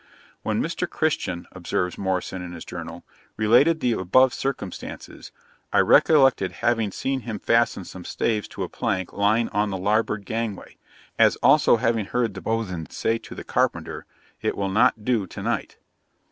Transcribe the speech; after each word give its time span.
'When 0.41 0.63
Mr. 0.63 0.89
Christian,' 0.89 1.45
observes 1.51 1.95
Morrison 1.95 2.41
in 2.41 2.53
his 2.53 2.65
Journal, 2.65 3.03
'related 3.37 3.81
the 3.81 3.91
above 3.91 4.33
circumstances, 4.33 5.31
I 5.71 5.77
recollected 5.81 6.53
having 6.63 6.89
seen 6.91 7.19
him 7.19 7.37
fasten 7.37 7.83
some 7.85 8.03
staves 8.03 8.47
to 8.47 8.63
a 8.63 8.67
plank 8.67 9.13
lying 9.13 9.47
on 9.49 9.69
the 9.69 9.77
larboard 9.77 10.25
gangway, 10.25 10.77
as 11.19 11.35
also 11.43 11.77
having 11.77 12.05
heard 12.07 12.33
the 12.33 12.41
boatswain 12.41 12.89
say 12.89 13.19
to 13.19 13.35
the 13.35 13.43
carpenter, 13.43 14.07
"it 14.41 14.57
will 14.57 14.69
not 14.69 15.05
do 15.05 15.27
to 15.27 15.43
night." 15.43 15.77